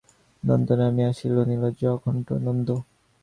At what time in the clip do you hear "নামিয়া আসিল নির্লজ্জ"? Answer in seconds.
0.79-1.81